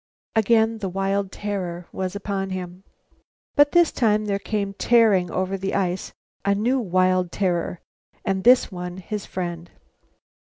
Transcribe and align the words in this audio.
Again 0.35 0.79
the 0.79 0.89
wild 0.89 1.31
terror 1.31 1.85
was 1.91 2.15
upon 2.15 2.49
him. 2.49 2.83
But 3.55 3.71
this 3.71 3.91
time 3.91 4.25
there 4.25 4.39
came 4.39 4.73
tearing 4.73 5.29
over 5.29 5.59
the 5.59 5.75
ice 5.75 6.11
a 6.43 6.55
new 6.55 6.79
wild 6.79 7.31
terror, 7.31 7.81
and 8.25 8.43
this 8.43 8.71
one 8.71 8.97
his 8.97 9.27
friend. 9.27 9.69